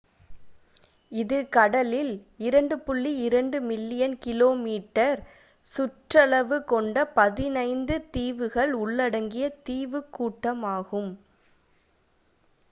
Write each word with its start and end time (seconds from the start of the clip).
இது 1.11 1.37
கடலில் 1.49 2.13
2.2 2.45 2.79
million 3.67 4.15
km2 4.23 5.05
சுற்றளவு 5.67 6.59
கொண்ட 6.67 7.05
15 7.19 7.61
தீவுகள் 8.15 8.73
உள்ளடங்கிய 8.81 9.47
தீவுக்கூட்டம் 9.63 10.65
ஆகும் 10.75 11.11